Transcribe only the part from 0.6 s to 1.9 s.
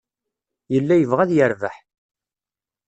Yella yebɣa ad yerbeḥ.